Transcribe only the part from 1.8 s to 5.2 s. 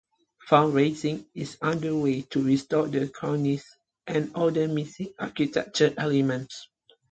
way to restore the cornice and other missing